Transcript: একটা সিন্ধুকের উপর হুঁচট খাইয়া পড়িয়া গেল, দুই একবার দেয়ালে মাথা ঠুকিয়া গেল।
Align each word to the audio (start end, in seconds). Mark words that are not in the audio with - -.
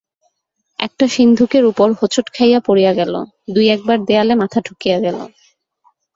একটা 0.79 1.05
সিন্ধুকের 1.07 1.63
উপর 1.65 1.87
হুঁচট 1.99 2.27
খাইয়া 2.33 2.59
পড়িয়া 2.67 2.91
গেল, 2.99 3.13
দুই 3.53 3.65
একবার 3.67 3.97
দেয়ালে 4.07 4.33
মাথা 4.41 4.59
ঠুকিয়া 4.67 4.97
গেল। 4.99 5.17